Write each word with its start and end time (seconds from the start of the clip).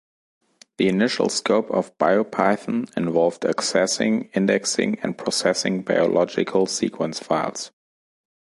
The 0.79 0.87
initial 0.87 1.29
scope 1.29 1.69
of 1.69 1.95
Biopython 1.99 2.89
involved 2.97 3.43
accessing, 3.43 4.31
indexing 4.35 4.97
and 5.03 5.15
processing 5.15 5.83
biological 5.83 6.65
sequence 6.65 7.19
files. 7.19 7.69